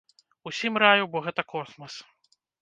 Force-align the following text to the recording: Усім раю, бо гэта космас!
Усім 0.51 0.79
раю, 0.83 1.03
бо 1.11 1.21
гэта 1.27 1.41
космас! 1.53 2.01